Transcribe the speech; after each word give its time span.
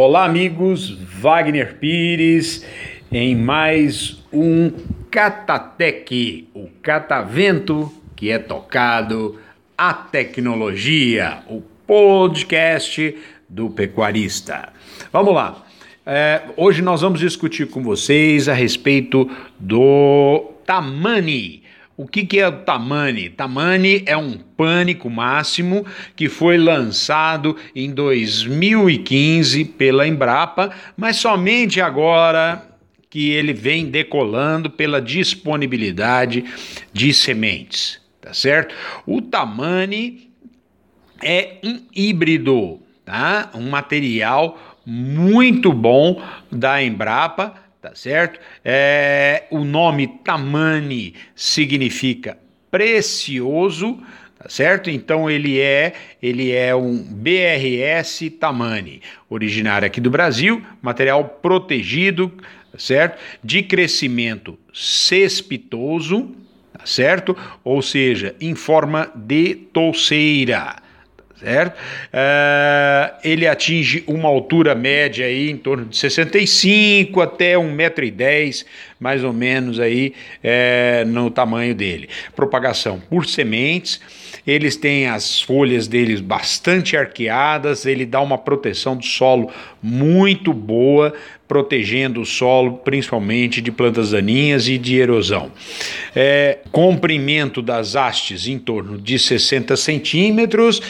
Olá, 0.00 0.26
amigos. 0.26 0.96
Wagner 0.96 1.74
Pires 1.74 2.64
em 3.10 3.34
mais 3.34 4.22
um 4.32 4.70
Catatec, 5.10 6.46
o 6.54 6.68
catavento 6.80 7.92
que 8.14 8.30
é 8.30 8.38
tocado 8.38 9.40
a 9.76 9.92
tecnologia, 9.92 11.42
o 11.48 11.62
podcast 11.84 13.18
do 13.48 13.70
pecuarista. 13.70 14.72
Vamos 15.12 15.34
lá. 15.34 15.66
É, 16.06 16.42
hoje 16.56 16.80
nós 16.80 17.00
vamos 17.00 17.18
discutir 17.18 17.66
com 17.66 17.82
vocês 17.82 18.48
a 18.48 18.54
respeito 18.54 19.28
do 19.58 20.52
Tamani. 20.64 21.64
O 21.98 22.06
que, 22.06 22.24
que 22.24 22.38
é 22.38 22.46
o 22.46 22.52
Tamani? 22.60 23.28
Tamani 23.28 24.04
é 24.06 24.16
um 24.16 24.38
pânico 24.38 25.10
máximo 25.10 25.84
que 26.14 26.28
foi 26.28 26.56
lançado 26.56 27.56
em 27.74 27.90
2015 27.90 29.64
pela 29.64 30.06
Embrapa, 30.06 30.70
mas 30.96 31.16
somente 31.16 31.80
agora 31.80 32.64
que 33.10 33.30
ele 33.30 33.52
vem 33.52 33.86
decolando 33.86 34.70
pela 34.70 35.02
disponibilidade 35.02 36.44
de 36.92 37.12
sementes, 37.12 38.00
tá 38.20 38.32
certo? 38.32 38.72
O 39.04 39.20
Tamani 39.20 40.30
é 41.20 41.56
um 41.64 41.80
híbrido, 41.92 42.78
tá? 43.04 43.50
Um 43.52 43.70
material 43.70 44.56
muito 44.86 45.72
bom 45.72 46.22
da 46.48 46.80
Embrapa 46.80 47.54
tá 47.80 47.94
certo? 47.94 48.40
É, 48.64 49.44
o 49.50 49.64
nome 49.64 50.06
Tamani 50.24 51.14
significa 51.34 52.36
precioso, 52.70 53.98
tá 54.38 54.48
certo? 54.48 54.90
Então 54.90 55.30
ele 55.30 55.60
é, 55.60 55.92
ele 56.22 56.52
é 56.52 56.74
um 56.74 56.96
BRS 57.02 58.30
Tamani, 58.38 59.00
originário 59.28 59.86
aqui 59.86 60.00
do 60.00 60.10
Brasil, 60.10 60.62
material 60.82 61.24
protegido, 61.24 62.32
tá 62.72 62.78
certo? 62.78 63.20
De 63.42 63.62
crescimento 63.62 64.58
cespitoso, 64.74 66.34
tá 66.72 66.84
certo? 66.84 67.36
Ou 67.62 67.80
seja, 67.80 68.34
em 68.40 68.54
forma 68.54 69.10
de 69.14 69.54
touceira 69.54 70.87
certo? 71.40 71.76
Uh, 71.76 73.16
ele 73.22 73.46
atinge 73.46 74.02
uma 74.06 74.28
altura 74.28 74.74
média 74.74 75.26
aí 75.26 75.50
em 75.50 75.56
torno 75.56 75.86
de 75.86 75.96
65 75.96 77.20
até 77.20 77.54
1,10m, 77.54 78.64
mais 78.98 79.22
ou 79.22 79.32
menos 79.32 79.78
aí 79.78 80.12
é, 80.42 81.04
no 81.06 81.30
tamanho 81.30 81.74
dele. 81.74 82.08
Propagação 82.34 83.00
por 83.08 83.26
sementes, 83.26 84.00
eles 84.46 84.76
têm 84.76 85.06
as 85.06 85.40
folhas 85.40 85.86
deles 85.86 86.20
bastante 86.20 86.96
arqueadas, 86.96 87.86
ele 87.86 88.04
dá 88.04 88.20
uma 88.20 88.38
proteção 88.38 88.96
do 88.96 89.04
solo 89.04 89.50
muito 89.80 90.52
boa, 90.52 91.14
protegendo 91.46 92.20
o 92.20 92.26
solo 92.26 92.78
principalmente 92.78 93.62
de 93.62 93.70
plantas 93.70 94.10
daninhas 94.10 94.68
e 94.68 94.76
de 94.76 94.96
erosão. 94.96 95.50
É, 96.14 96.58
comprimento 96.72 97.62
das 97.62 97.94
hastes 97.94 98.46
em 98.46 98.58
torno 98.58 98.98
de 98.98 99.18
60 99.18 99.76
centímetros 99.76 100.82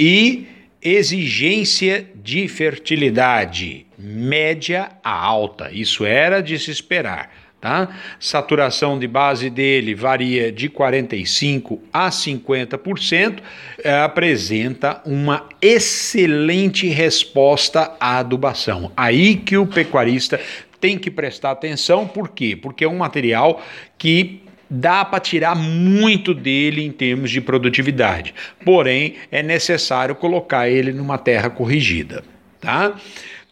e 0.00 0.46
exigência 0.82 2.06
de 2.14 2.48
fertilidade 2.48 3.86
média 3.98 4.92
a 5.04 5.12
alta. 5.12 5.70
Isso 5.70 6.06
era 6.06 6.40
de 6.40 6.58
se 6.58 6.70
esperar. 6.70 7.30
Tá? 7.60 7.94
Saturação 8.18 8.98
de 8.98 9.06
base 9.06 9.50
dele 9.50 9.94
varia 9.94 10.50
de 10.50 10.70
45 10.70 11.82
a 11.92 12.08
50%, 12.08 13.40
é, 13.84 14.00
apresenta 14.00 15.02
uma 15.04 15.46
excelente 15.60 16.88
resposta 16.88 17.94
à 18.00 18.16
adubação. 18.16 18.90
Aí 18.96 19.36
que 19.36 19.58
o 19.58 19.66
pecuarista 19.66 20.40
tem 20.80 20.96
que 20.96 21.10
prestar 21.10 21.50
atenção, 21.50 22.08
por 22.08 22.30
quê? 22.30 22.56
Porque 22.56 22.84
é 22.84 22.88
um 22.88 22.96
material 22.96 23.62
que 23.98 24.40
dá 24.70 25.04
para 25.04 25.18
tirar 25.18 25.56
muito 25.56 26.32
dele 26.32 26.84
em 26.84 26.92
termos 26.92 27.30
de 27.30 27.40
produtividade. 27.40 28.32
Porém, 28.64 29.16
é 29.30 29.42
necessário 29.42 30.14
colocar 30.14 30.68
ele 30.68 30.92
numa 30.92 31.18
terra 31.18 31.50
corrigida, 31.50 32.22
tá? 32.60 32.94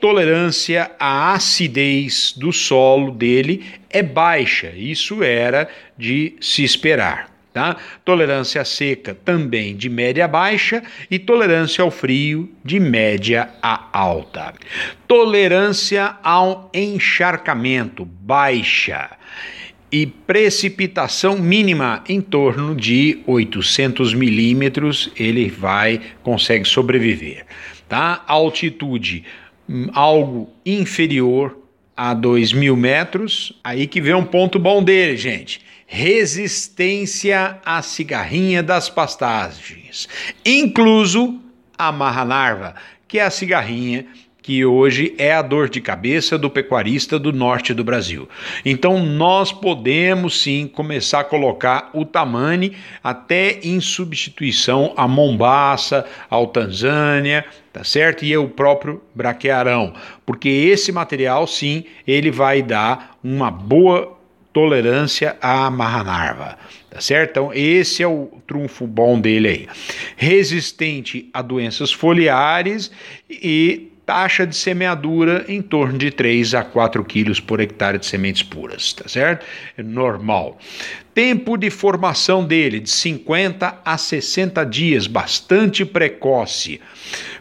Tolerância 0.00 0.90
à 0.98 1.34
acidez 1.34 2.34
do 2.36 2.52
solo 2.52 3.12
dele 3.12 3.64
é 3.88 4.02
baixa. 4.02 4.72
Isso 4.74 5.22
era 5.22 5.68
de 5.96 6.34
se 6.40 6.64
esperar. 6.64 7.30
Tá? 7.52 7.76
Tolerância 8.02 8.62
à 8.62 8.64
seca 8.64 9.14
também 9.14 9.76
de 9.76 9.90
média 9.90 10.24
a 10.24 10.28
baixa 10.28 10.82
e 11.10 11.18
tolerância 11.18 11.82
ao 11.82 11.90
frio 11.90 12.50
de 12.64 12.80
média 12.80 13.50
a 13.62 13.90
alta. 13.92 14.54
Tolerância 15.06 16.16
ao 16.22 16.70
encharcamento 16.72 18.06
baixa 18.06 19.10
e 19.92 20.06
precipitação 20.06 21.36
mínima 21.36 22.02
em 22.08 22.22
torno 22.22 22.74
de 22.74 23.20
800 23.26 24.14
milímetros, 24.14 25.12
ele 25.14 25.50
vai 25.50 26.00
consegue 26.22 26.64
sobreviver, 26.64 27.44
tá? 27.86 28.24
Altitude 28.26 29.24
hum, 29.68 29.90
algo 29.92 30.50
inferior 30.64 31.58
a 31.94 32.14
2 32.14 32.54
mil 32.54 32.74
metros, 32.74 33.52
aí 33.62 33.86
que 33.86 34.00
vem 34.00 34.14
um 34.14 34.24
ponto 34.24 34.58
bom 34.58 34.82
dele, 34.82 35.14
gente. 35.14 35.60
Resistência 35.86 37.58
à 37.62 37.82
cigarrinha 37.82 38.62
das 38.62 38.88
pastagens, 38.88 40.08
incluso 40.42 41.38
a 41.76 41.92
marra-narva, 41.92 42.74
que 43.06 43.18
é 43.18 43.22
a 43.24 43.30
cigarrinha 43.30 44.06
que 44.42 44.64
hoje 44.64 45.14
é 45.16 45.32
a 45.32 45.40
dor 45.40 45.68
de 45.68 45.80
cabeça 45.80 46.36
do 46.36 46.50
pecuarista 46.50 47.18
do 47.18 47.32
norte 47.32 47.72
do 47.72 47.84
Brasil. 47.84 48.28
Então 48.64 49.04
nós 49.06 49.52
podemos 49.52 50.42
sim 50.42 50.66
começar 50.66 51.20
a 51.20 51.24
colocar 51.24 51.90
o 51.94 52.04
tamani 52.04 52.72
até 53.02 53.60
em 53.62 53.80
substituição 53.80 54.92
a 54.96 55.06
mombaça, 55.06 56.04
ao 56.28 56.48
Tanzânia, 56.48 57.44
tá 57.72 57.84
certo? 57.84 58.24
E 58.24 58.36
o 58.36 58.48
próprio 58.48 59.00
braquearão, 59.14 59.94
porque 60.26 60.48
esse 60.48 60.90
material 60.90 61.46
sim, 61.46 61.84
ele 62.06 62.30
vai 62.30 62.62
dar 62.62 63.16
uma 63.22 63.50
boa 63.50 64.18
tolerância 64.52 65.36
à 65.40 65.70
marranarva, 65.70 66.58
tá 66.90 67.00
certo? 67.00 67.30
Então 67.30 67.52
esse 67.54 68.02
é 68.02 68.08
o 68.08 68.28
trunfo 68.46 68.86
bom 68.86 69.20
dele 69.20 69.48
aí. 69.48 69.68
Resistente 70.16 71.30
a 71.32 71.40
doenças 71.40 71.92
foliares 71.92 72.90
e 73.30 73.91
taxa 74.12 74.46
de 74.46 74.54
semeadura 74.54 75.42
em 75.48 75.62
torno 75.62 75.96
de 75.96 76.10
3 76.10 76.54
a 76.54 76.62
4 76.62 77.02
quilos 77.02 77.40
por 77.40 77.60
hectare 77.60 77.96
de 77.96 78.04
sementes 78.04 78.42
puras, 78.42 78.92
tá 78.92 79.08
certo? 79.08 79.46
É 79.74 79.82
normal. 79.82 80.58
Tempo 81.14 81.56
de 81.56 81.70
formação 81.70 82.44
dele 82.44 82.78
de 82.78 82.90
50 82.90 83.80
a 83.82 83.96
60 83.96 84.66
dias, 84.66 85.06
bastante 85.06 85.82
precoce. 85.86 86.78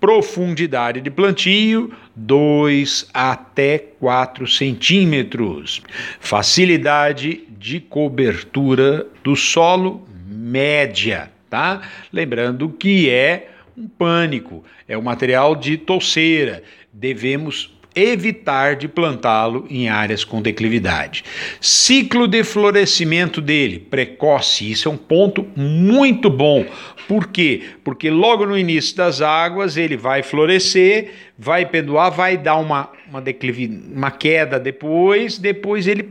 Profundidade 0.00 1.00
de 1.00 1.10
plantio 1.10 1.92
2 2.14 3.08
até 3.12 3.78
4 3.98 4.46
centímetros. 4.46 5.82
Facilidade 6.20 7.42
de 7.58 7.80
cobertura 7.80 9.04
do 9.24 9.34
solo 9.34 10.06
média, 10.28 11.28
tá? 11.50 11.82
Lembrando 12.12 12.68
que 12.68 13.10
é 13.10 13.51
um 13.76 13.88
pânico, 13.88 14.64
é 14.86 14.96
um 14.96 15.02
material 15.02 15.54
de 15.56 15.76
touceira. 15.76 16.62
Devemos 16.92 17.72
evitar 17.94 18.76
de 18.76 18.88
plantá-lo 18.88 19.66
em 19.68 19.88
áreas 19.88 20.24
com 20.24 20.40
declividade. 20.40 21.24
Ciclo 21.60 22.26
de 22.26 22.42
florescimento 22.42 23.40
dele, 23.40 23.78
precoce, 23.78 24.70
isso 24.70 24.88
é 24.88 24.92
um 24.92 24.96
ponto 24.96 25.46
muito 25.54 26.30
bom. 26.30 26.64
Por 27.06 27.28
quê? 27.28 27.62
Porque 27.84 28.10
logo 28.10 28.46
no 28.46 28.56
início 28.56 28.96
das 28.96 29.20
águas 29.20 29.76
ele 29.76 29.96
vai 29.96 30.22
florescer, 30.22 31.10
vai 31.38 31.66
penduar, 31.66 32.10
vai 32.10 32.36
dar 32.36 32.56
uma, 32.56 32.90
uma, 33.08 33.20
declive, 33.20 33.82
uma 33.92 34.10
queda 34.10 34.58
depois, 34.58 35.38
depois 35.38 35.86
ele 35.86 36.10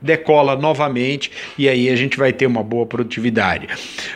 decola 0.00 0.56
novamente 0.56 1.30
e 1.58 1.68
aí 1.68 1.88
a 1.88 1.96
gente 1.96 2.16
vai 2.16 2.32
ter 2.32 2.46
uma 2.46 2.62
boa 2.62 2.86
produtividade. 2.86 3.68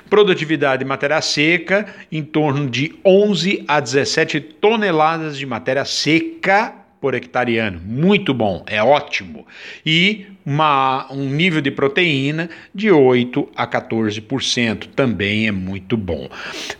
Produtividade 0.09 0.83
de 0.83 0.89
matéria 0.89 1.21
seca 1.21 1.87
em 2.11 2.23
torno 2.23 2.69
de 2.69 2.95
11 3.05 3.65
a 3.69 3.81
17 3.81 4.41
toneladas 4.41 5.37
de 5.37 5.47
matéria 5.47 5.85
seca 5.85 6.75
por 7.01 7.15
hectare 7.15 7.59
ano. 7.59 7.81
Muito 7.85 8.33
bom, 8.33 8.65
é 8.67 8.83
ótimo. 8.83 9.47
E 9.85 10.25
uma, 10.45 11.07
um 11.13 11.29
nível 11.29 11.61
de 11.61 11.71
proteína 11.71 12.49
de 12.75 12.91
8 12.91 13.51
a 13.55 13.67
14%, 13.67 14.89
também 14.97 15.47
é 15.47 15.53
muito 15.53 15.99
bom. 15.99 16.31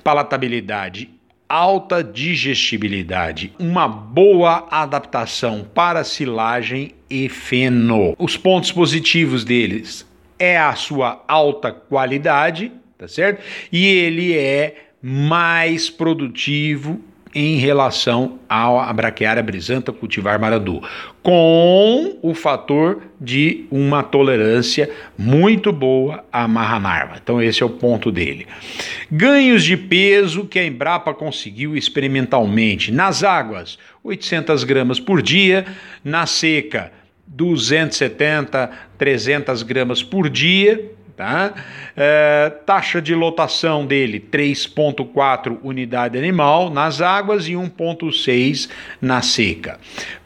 Palatabilidade 0.03 1.11
alta 1.49 2.03
digestibilidade, 2.03 3.53
uma 3.59 3.87
boa 3.87 4.67
adaptação 4.71 5.67
para 5.75 6.05
silagem 6.05 6.93
e 7.09 7.29
feno. 7.29 8.15
Os 8.19 8.37
pontos 8.37 8.73
positivos 8.73 9.45
deles 9.45 10.07
é 10.39 10.59
a 10.59 10.75
sua 10.75 11.23
alta 11.29 11.71
qualidade, 11.71 12.73
tá 12.99 13.07
certo? 13.07 13.43
E 13.71 13.87
ele 13.87 14.37
é 14.37 14.89
mais 15.01 15.91
produtivo 15.91 17.01
em 17.35 17.57
relação 17.57 18.39
à 18.49 18.93
braquiária 18.93 19.43
brisanta 19.43 19.93
cultivar 19.93 20.39
marandu, 20.39 20.81
com 21.23 22.17
o 22.23 22.35
fator 22.35 23.03
de 23.21 23.67
uma 23.71 24.03
tolerância 24.03 24.89
muito 25.19 25.73
boa 25.73 26.25
à 26.33 26.47
marra-narva. 26.47 27.17
Então 27.23 27.43
esse 27.43 27.63
é 27.63 27.67
o 27.67 27.71
ponto 27.71 28.13
dele. 28.13 28.47
Ganhos 29.11 29.65
de 29.65 29.77
peso 29.77 30.45
que 30.45 30.59
a 30.59 30.67
Embrapa 30.67 31.13
conseguiu 31.13 31.77
experimentalmente 31.77 32.93
nas 32.93 33.25
águas, 33.25 33.79
800 34.03 34.63
gramas 34.65 35.01
por 35.01 35.21
dia, 35.21 35.65
na 36.05 36.27
seca 36.27 36.93
270, 37.27 38.71
300 38.99 39.63
gramas 39.63 40.03
por 40.03 40.29
dia, 40.29 40.93
Tá? 41.17 41.55
É, 41.97 42.53
taxa 42.67 43.01
de 43.01 43.15
lotação 43.15 43.87
dele 43.87 44.19
3,4 44.19 45.59
unidade 45.63 46.19
animal 46.19 46.71
nas 46.71 47.01
águas 47.01 47.47
e 47.47 47.53
1,6 47.53 48.69
na 49.01 49.23
seca. 49.23 49.79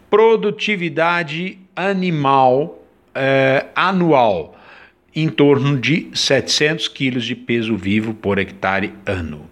Produtividade 0.09 1.59
animal 1.77 2.83
é, 3.15 3.67
anual 3.75 4.57
em 5.15 5.29
torno 5.29 5.77
de 5.79 6.09
700 6.15 6.89
quilos 6.89 7.27
de 7.27 7.35
peso 7.35 7.77
vivo 7.77 8.15
por 8.15 8.39
hectare 8.39 8.95
ano. 9.05 9.49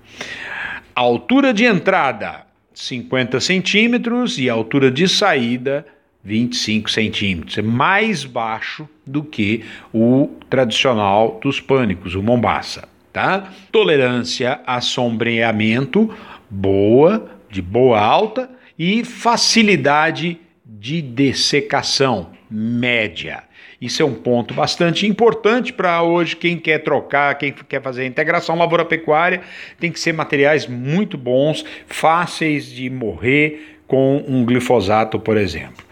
Altura 0.95 1.53
de 1.53 1.65
entrada 1.65 2.47
50 2.73 3.41
centímetros 3.41 4.39
e 4.39 4.49
altura 4.49 4.91
de 4.91 5.09
saída 5.09 5.87
25 6.27 6.91
centímetros. 6.91 7.57
É 7.57 7.63
mais 7.63 8.25
baixo 8.25 8.89
do 9.07 9.23
que 9.23 9.65
o 9.95 10.29
tradicional 10.51 11.39
dos 11.41 11.61
pânicos, 11.61 12.17
o 12.17 12.23
Mombasa. 12.23 12.89
Tá? 13.13 13.53
Tolerância 13.71 14.61
a 14.67 14.81
sombreamento 14.81 16.13
boa, 16.51 17.31
de 17.49 17.63
boa 17.63 18.01
alta 18.01 18.51
e 18.77 19.05
facilidade 19.05 20.39
de 20.65 21.01
dessecação 21.01 22.31
média. 22.51 23.45
Isso 23.81 24.03
é 24.03 24.05
um 24.05 24.15
ponto 24.15 24.53
bastante 24.53 25.07
importante 25.07 25.73
para 25.73 26.03
hoje 26.03 26.35
quem 26.35 26.59
quer 26.59 26.81
trocar, 26.81 27.37
quem 27.37 27.53
quer 27.53 27.81
fazer 27.81 28.03
a 28.03 28.07
integração 28.07 28.57
lavoura-pecuária, 28.57 29.43
tem 29.79 29.93
que 29.93 30.01
ser 30.01 30.13
materiais 30.13 30.67
muito 30.67 31.17
bons, 31.17 31.65
fáceis 31.87 32.67
de 32.67 32.91
morrer 32.91 33.79
com 33.87 34.25
um 34.27 34.45
glifosato, 34.45 35.21
por 35.21 35.37
exemplo 35.37 35.85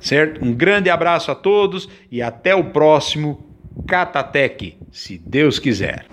Certo? 0.00 0.44
Um 0.44 0.52
grande 0.52 0.90
abraço 0.90 1.30
a 1.30 1.34
todos 1.34 1.88
e 2.10 2.22
até 2.22 2.54
o 2.54 2.64
próximo 2.64 3.54
Catatec, 3.86 4.76
se 4.92 5.18
Deus 5.18 5.58
quiser. 5.58 6.06